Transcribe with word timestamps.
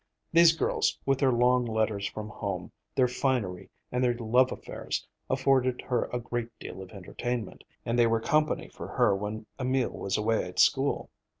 These 0.33 0.53
girls, 0.55 0.97
with 1.05 1.19
their 1.19 1.31
long 1.31 1.63
letters 1.63 2.07
from 2.07 2.27
home, 2.29 2.71
their 2.95 3.07
finery, 3.07 3.69
and 3.91 4.03
their 4.03 4.15
love 4.15 4.51
affairs, 4.51 5.05
afforded 5.29 5.79
her 5.81 6.09
a 6.11 6.19
great 6.19 6.49
deal 6.59 6.81
of 6.81 6.89
entertainment, 6.89 7.63
and 7.85 7.99
they 7.99 8.07
were 8.07 8.19
company 8.19 8.67
for 8.67 8.87
her 8.87 9.15
when 9.15 9.45
Emil 9.59 9.91
was 9.91 10.17
away 10.17 10.43
at 10.43 10.57
school. 10.57 11.11